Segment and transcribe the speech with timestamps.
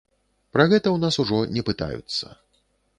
[0.55, 2.37] Пра гэта ў нас ужо не пытаюцца.